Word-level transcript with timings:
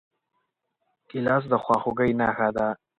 ګیلاس 1.09 1.43
د 1.51 1.53
خواخوږۍ 1.63 2.11
نښه 2.19 2.49
ده. 2.57 2.67